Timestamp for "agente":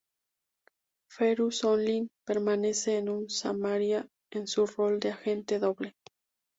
5.11-5.59